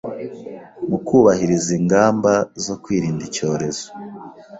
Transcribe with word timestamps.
mu 0.89 0.97
kubahiriza 1.07 1.71
ingamba 1.79 2.31
zo 2.63 2.73
kwirinda 2.83 3.21
icyorezo 3.29 3.85